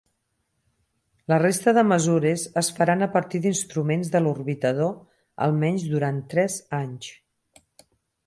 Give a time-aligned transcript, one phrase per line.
[1.31, 4.95] La resta de mesures es faran a partir d'instruments de l'orbitador
[5.49, 7.13] almenys durant tres anys.